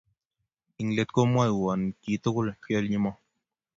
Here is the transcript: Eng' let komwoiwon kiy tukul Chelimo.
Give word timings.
Eng' 0.79 0.95
let 0.95 1.09
komwoiwon 1.15 1.81
kiy 2.01 2.17
tukul 2.23 2.47
Chelimo. 2.63 3.11